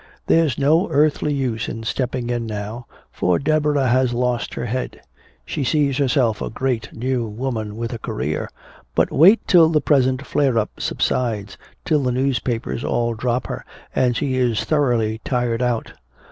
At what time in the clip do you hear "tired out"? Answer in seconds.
15.23-15.93